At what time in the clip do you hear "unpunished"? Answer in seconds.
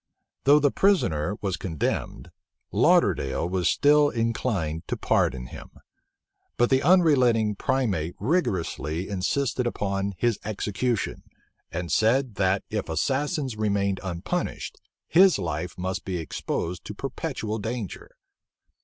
14.03-14.81